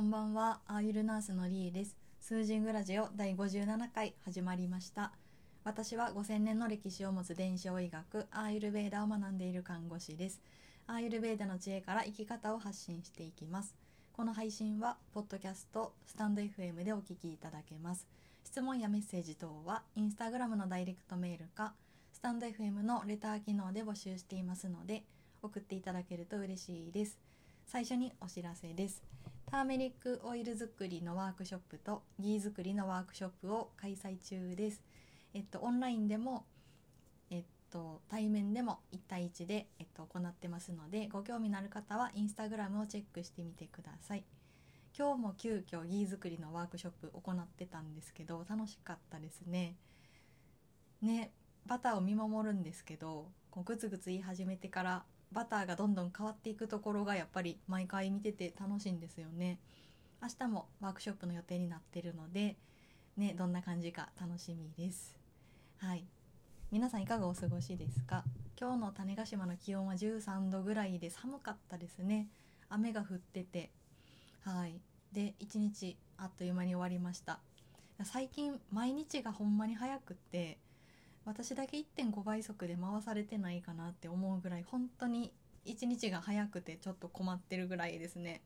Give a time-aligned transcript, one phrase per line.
[0.00, 1.94] こんばんは、アーユルナースのリーです。
[2.20, 5.12] 数人グラジオ第57回始まりました。
[5.62, 10.40] 私は5000年の歴史を持つ伝承医学、アーユルベーダを学んでいる看護師です。
[10.86, 13.74] アーユルベーダの知恵から生き方を発信していきます。
[14.14, 18.06] この配信は、ポッドキャスト、スタンド FM でお聞きいただけます。
[18.42, 21.74] 質問やメッセージ等は、インスタグラムのダイレクトメールか、
[22.14, 25.04] スタンド FM のレター機能で募集していますので、
[25.42, 27.18] 送っていただけると嬉しいです。
[27.66, 29.02] 最初にお知らせです。
[29.50, 34.80] ターメリックオイル作りのワークショップとギー作りのワークショップを開催中です。
[35.34, 36.44] えっと、オンラインでも、
[37.30, 44.24] えっと、対面でも1対1で、えっと、行ってますので、ご興味のある方はインスタグラムをチェックしてみてください。
[44.96, 49.74] 今日も急遽ギー作りのワークショップ行ってたんですけど、楽しかったですね。
[51.02, 51.32] ね、
[51.66, 59.58] バターを見守るんですけど、こうグツグツ言い始めてからバターがどんどん変わっていくところがやっぱり毎回見てて楽しいんですよね。
[60.22, 62.56] 明日もワークショップの予定になってるので、
[63.16, 65.16] ね、どんな感じか楽しみです。
[65.78, 66.04] はい。
[66.70, 68.24] 皆さんいかがお過ごしですか？
[68.60, 72.28] 今日の種子島の気温は13度ぐらいで寒かったですね。
[72.68, 73.70] 雨が降ってて。
[74.44, 74.80] はい。
[75.12, 77.40] で、一日あっという間に終わりました。
[78.04, 80.58] 最近毎日がほんまに早くって、
[81.24, 85.32] 私だけ1.5倍速で回されてないかなって思うぐらい本当に
[85.64, 88.42] 一日が早くてちょっと困ってるぐらいですね。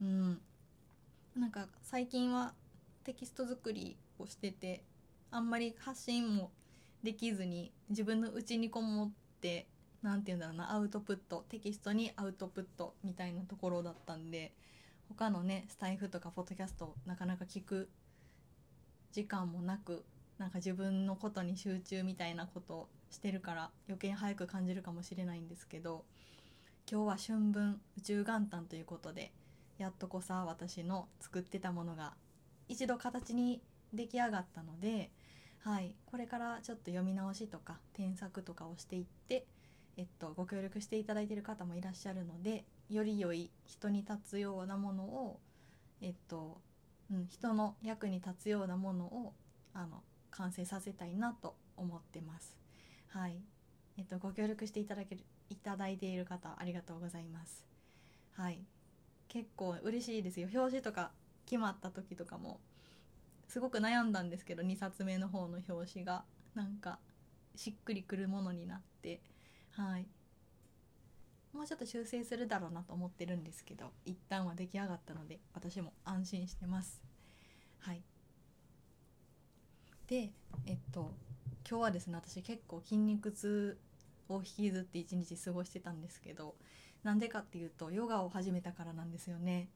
[0.00, 0.40] うん。
[1.34, 2.52] なんか最近は
[3.04, 4.84] テキスト作りをしてて
[5.30, 6.50] あんまり発信も
[7.02, 9.10] できずに自分の内にこもっ
[9.40, 9.66] て
[10.02, 14.52] 何て言うんだろうなアウトプットテキストにアウトプットみたいなところだったんで
[15.08, 17.88] 他のねスタイフとかポッドキャストなかなか聞く
[19.12, 20.04] 時間もなく
[20.42, 26.04] なんか自分のことに集中みたいなことしてるから余計早く感じるかもしれないんですけど
[26.90, 29.30] 今日は春分宇宙元旦ということで
[29.78, 32.14] やっとこさ私の作ってたものが
[32.66, 33.62] 一度形に
[33.94, 35.12] 出来上がったので、
[35.60, 39.46] はい、これからちょっと読み直しとか添削とかをしていって、
[39.96, 45.38] えっと、ご協力していただいている方もいらっしゃるのでより良い人に立つようなものを、
[46.00, 46.60] えっと
[47.12, 49.34] うん、人の役に立つようなものを
[49.72, 52.56] あの完成させたいなと思ってます。
[53.08, 53.40] はい。
[53.96, 57.64] えっと、ご協力していただける、いただいている方、ありがとうございます。
[58.32, 58.64] はい。
[59.28, 60.48] 結構嬉しいですよ。
[60.52, 61.12] 表紙とか
[61.46, 62.60] 決まった時とかも、
[63.48, 66.98] すごく悩んだんですけど、2冊目の方の表紙が、なんか、
[67.54, 69.20] しっくりくるものになって、
[69.72, 70.06] はい。
[71.52, 77.02] もうちょっと修正するだろうなと思ってるんですけど、一旦は出来上がったので、私も安心してます。
[77.78, 78.02] はい。
[80.12, 80.30] で
[80.66, 81.10] えっと
[81.66, 83.78] 今日はですね私結構筋肉痛
[84.28, 86.54] を引きずって一日過ごしてたんですけど
[87.02, 89.70] なんでかっていうとヨガを始めたからなんですよね。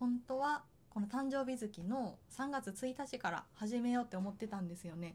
[0.00, 5.14] 本当はこの誕生日月の3月1日から始めようって思ってたんですよね。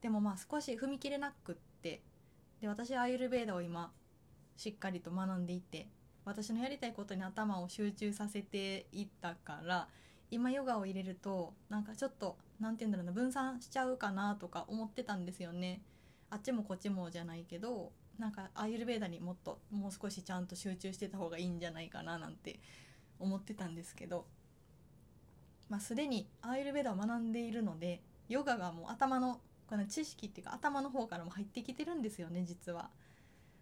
[0.00, 2.02] でもまあ少し踏み切れなくって
[2.60, 3.92] で私アイルベーダを今
[4.56, 5.86] しっかりと学んでいて
[6.24, 9.86] 私のやりたいことに頭を集中させていったから
[10.32, 15.82] 今ヨガを入れるとなんかちょっと何て言うんだろうな分散しちゃうかなとか思ってたんですよね
[16.30, 22.60] あっちもこっちもじゃないけどなんかアーユルベーダにもっともう少しちゃんと集中してた方がいいんじゃないかななんて
[23.18, 24.26] 思ってたんですけど
[25.68, 32.90] まあすでにアーユルベーダを学んでいるのでヨガがもう頭のこの知識っていうか頭の方からも入ってきてるんですよね実は。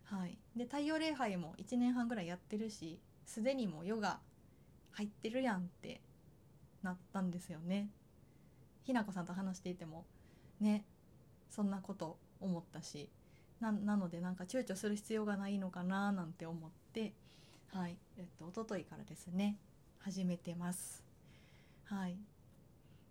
[0.05, 4.21] はい、で太陽礼拝も1年半ぐらいやってるしすでにもうヨガ
[4.91, 6.03] 入ってるやんって
[6.83, 7.89] なったんですよね。
[8.85, 10.05] ひなこさんと話していても
[10.61, 10.85] ね
[11.51, 13.09] そんなこと思ったし
[13.61, 17.13] なのでなんか躊躇する必要がないのかななんて思って
[17.73, 19.57] はいえっと一昨日からですね
[20.05, 21.05] 始めてます。
[21.85, 22.17] はい。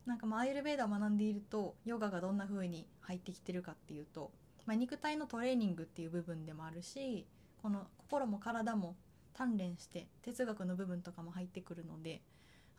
[0.05, 4.31] なんかまあアイルベーダを学んでいるとヨガがどんな風に入ってきてるかっていうと、
[4.65, 7.27] まあ、肉体のトレーニングっていう部分でもあるし
[7.61, 8.95] この心も体も
[9.37, 12.21] 鍛錬して哲学の部分とかも入ってくるので、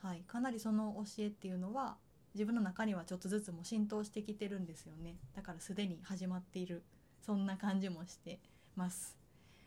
[0.03, 1.97] はい、かなりその教えっていうのは
[2.35, 5.17] 自分の中にはちょっとずつも浸透してきてるんですよね。
[5.35, 6.83] だからすでに始まっている。
[7.21, 8.41] そんな感じもして
[8.75, 9.17] ます。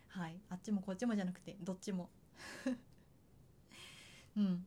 [0.07, 0.35] はい。
[0.49, 2.09] あっちもこっちもじゃなくてどっちも。
[4.35, 4.65] うん。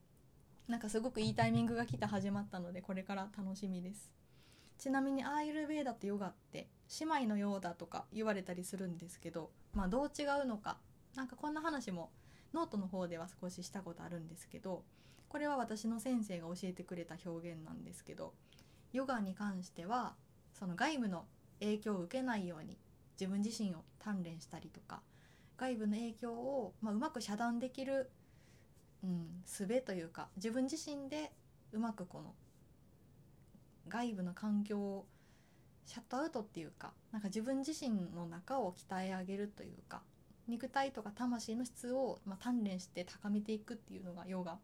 [0.68, 4.12] なんかすごくいいタイミングが来て始まったのでこれから楽しみです。
[4.78, 6.68] ちなみにアーユルヴェーダとヨガって
[7.00, 10.78] 姉妹のようだとか言われたりするんですけどまあどう違うのか。
[11.16, 12.10] なんかこんな話も
[12.52, 14.84] ノートの方では少ししたことあるんですけど
[15.28, 18.34] これは私の先生が教えてくれた表現なんですけど
[18.92, 20.14] ヨガに関しては
[20.52, 21.26] その外部の
[21.60, 22.78] 影響を受けないように
[23.20, 25.02] 自分自身を鍛錬したりとか
[25.56, 28.10] 外部の影響を、まあ、うまく遮断できる
[29.02, 31.32] うん、術というか自分自身で
[31.72, 32.34] うまくこの
[33.88, 35.06] 外部の環境を
[35.86, 40.02] シャットアウトっていうかなんか自分自身の中を鍛え上げるというか
[40.46, 44.58] 肉体とか魂の質を、まあ、鍛錬して高めていくっていうのがヨガ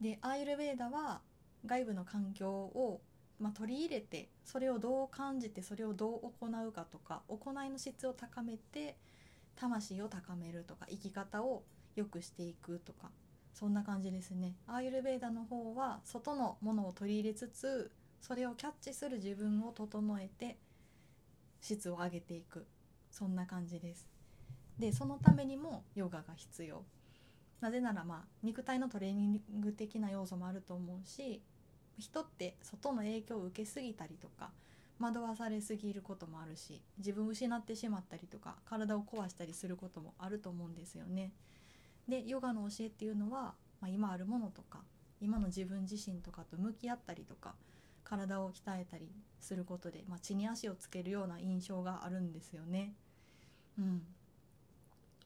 [0.00, 1.20] でアーユルベーダは
[1.66, 3.00] 外部の環境を、
[3.40, 8.96] まあ、取り入れてそれをどう感じてそれをどう行うかとか行いの質を高めて
[9.56, 11.64] 魂を高めるとか生き方を
[11.96, 13.10] 良くしていくとか
[13.52, 14.54] そんな感じですね。
[14.68, 17.90] アーユルベーダの方は外のものを取り入れつつ
[18.20, 20.58] それをキャッチする自分を整えて
[21.60, 22.66] 質を上げていく。
[23.10, 24.08] そんな感じです。
[24.78, 26.84] でそのためにもヨガが必要。
[27.60, 31.42] なぜならまあ肉体のトレーニング的な要素もあると思うし
[31.98, 34.50] 人って外の影響を受けすぎたりとか
[35.00, 41.32] 惑わされすぎることもあるし自分を失ってしまったりとか体を壊したりすることもあると思うんですよね。
[42.08, 44.80] でヨガの教えっていうのは、まあ、今あるものとか
[45.20, 47.54] 今の自分自身とかと向き合ったりとか
[48.02, 49.08] 体を鍛えたり
[49.40, 52.94] することで、まあ、地に足をつけるような印象があるんですよね。
[53.78, 54.02] うん、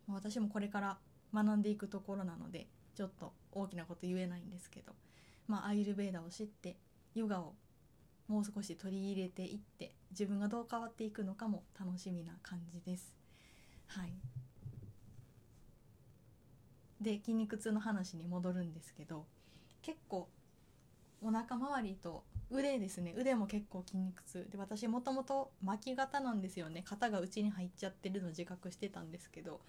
[0.08, 0.98] 私もこれから
[1.32, 4.92] 学んでいくところなのでちょっと大きなこと言えないんですけど、
[5.48, 6.76] まあ、アイルベーダを知って
[7.14, 7.54] ヨガを
[8.28, 13.14] もう少し取り入れていって自分がどう変わっていくのかも楽しみな感じです。
[13.88, 14.12] はい、
[17.00, 19.26] で筋肉痛の話に戻るんですけど
[19.82, 20.28] 結構
[21.20, 23.14] お腹周りと腕ですね。
[23.16, 24.48] 腕も結構筋肉痛。
[24.50, 26.82] で私もともと巻き肩なんですよね。
[26.84, 29.60] 肩が内に入っちゃってるの自覚してたんですけど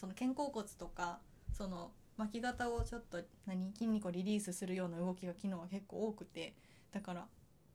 [0.00, 1.18] その肩甲骨とか
[1.52, 6.54] その巻き肩をちょっと何筋肉をリリースするような動きが昨日は結構多くて
[6.90, 7.26] だから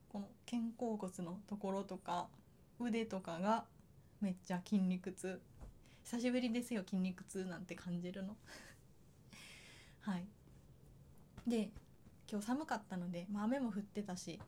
[0.09, 2.27] この肩甲骨のところとか
[2.79, 3.65] 腕とかが
[4.21, 5.39] めっちゃ筋肉痛。
[6.03, 8.35] 久しぶりですよ筋肉痛なんて感じるの。
[10.01, 10.25] はい。
[11.45, 11.69] で
[12.27, 14.41] 今日寒かったので、まあ、雨も降ってたし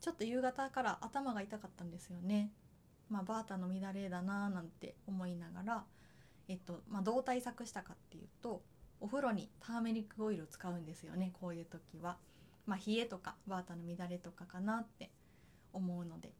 [0.00, 2.50] ちょっと夕方から頭が痛かったんですよね。
[3.08, 5.84] まあバータの乱れだなーなんて思いながら
[6.50, 8.60] えっとまあ、どう対策したかっていうと
[9.00, 12.18] お風呂にターメリックオイルを使うんですよねこういう時は。
[12.66, 15.10] まあ、冷えとかバータの乱れとかかなって
[15.72, 16.32] 思うので。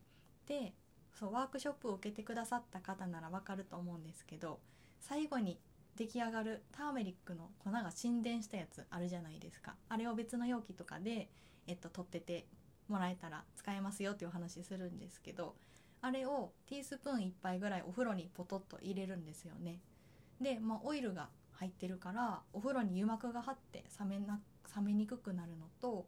[0.46, 0.74] で
[1.14, 4.58] そうワークショップを受けてくださった方ならわかると思うんですけど
[5.00, 5.60] 最後に
[5.96, 11.28] 出来上がるターメリックの粉が沈殿したやつあるじゃないですかあれを別の容器とかで、
[11.66, 12.46] えっと、取ってて
[12.88, 15.56] もらえたら使えますよっていうお話するんですけど
[16.00, 19.80] あれをティースプーン1杯ぐらいお風呂にポトッと入れるんですよね
[20.40, 24.40] で、まあ、オイルが入ってるからお風呂に油膜が張って冷めな
[24.74, 26.06] 冷めにくくなるのと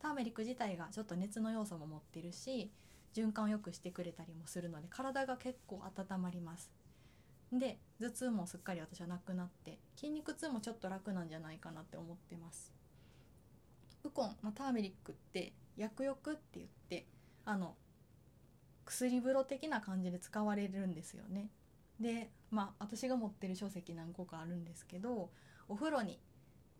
[0.00, 2.70] ターメリック自体がちょっと熱の要素も持ってるし
[3.14, 6.70] 循環を良くしてくれたりもするので体が結構温まります。
[7.52, 12.72] で頭痛もすっかり私はなくなって筋肉痛もちょっと楽なんじゃないかなって思ってます。
[14.02, 17.06] ウコン、まあ、ターメリックって薬浴って言って
[17.44, 17.76] あの
[18.84, 21.48] 薬風呂的な感じで使われるんですよね。
[22.00, 25.30] でまあ私が持ってる書籍何個かあるんですけど
[25.68, 26.18] お風呂に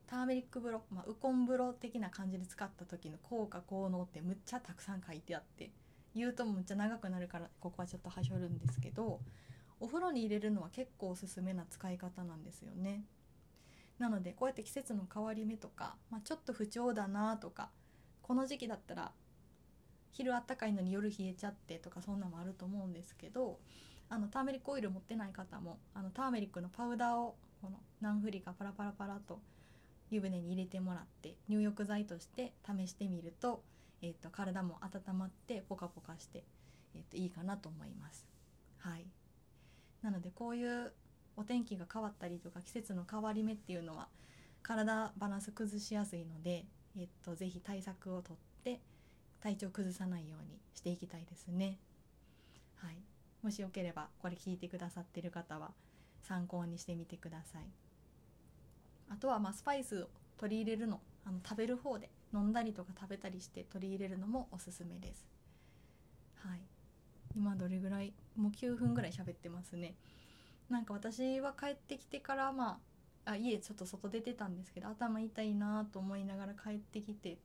[0.06, 5.70] ターメリック風呂、まあ、ウコン風呂的な感じで使った時の効果効能ってむっちゃたくさん書いてあって
[6.14, 9.20] 言うとむっちゃ長くなるからここはちょっとはしょるんですけど
[9.80, 13.04] お風呂に入れるのは結構おすすめな使い方なんですよね。
[13.98, 17.70] なのでこうやって季節の変わり目とか、まあ、ちょっと不調だなとか
[18.22, 19.12] この時期だったら
[20.10, 23.58] 昼あったかいのに夜冷えちゃってとかそんなのもあると思うんですけど
[24.08, 29.40] あのターメリックオイル持ってない方もあのターメリックのパウダーをこの何振りかパラパラパラと
[30.10, 33.62] 湯船に入れてもらって入浴剤として試してみると,、
[34.02, 36.44] えーと、体も温まってポカポカして、
[36.94, 38.26] えーと、いいかなと思います。
[38.78, 39.06] はい
[40.02, 40.92] なのでこういう
[41.36, 44.08] お天気が変わったりとか季節の変わり目っていうのは
[44.62, 48.80] 体バランス崩しやすいので、えっと、ぜひ対策をとって
[49.40, 51.78] 体調崩さないようにしていきたいですね。
[52.76, 53.13] はい
[53.44, 55.72] もしよければこれ聞いてくださってる方は
[56.22, 57.62] 参考にしてみてください。
[59.10, 60.08] あとはまあスパイスを
[60.38, 65.26] 取り入れるのあの食べる方で飲んだりとか食べたりして取り入れるのもおすすめです。
[66.36, 66.60] はい。
[67.36, 69.94] 今どれぐらいもう9分ぐらい喋ってますね。
[70.70, 72.78] なんか私は帰ってきてからま
[73.26, 77.36] ああ家ちょっと外出てたんですけど頭痛いなと思いながら帰ってきて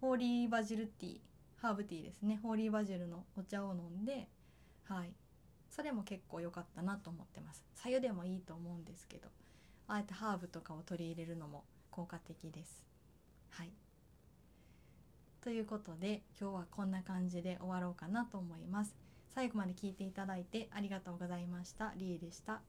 [0.00, 1.18] ホーリーバジルティー
[1.58, 2.40] ハーブティーですね。
[2.42, 4.28] ホーリーバジルのお茶を飲んで
[4.82, 5.12] はい。
[5.76, 7.62] それも結構良かったなと思ってます。
[7.76, 9.28] 白湯でもいいと思うんですけど
[9.86, 12.82] あえてハーブとかを取り入れるのも効果的です。
[13.50, 13.70] はい。
[15.42, 18.96] ということで今日はこんな感じで終わろうかなと思います。
[19.34, 21.92] 最後まで聞いていただいてありがとうございました。
[21.96, 22.62] りえでした。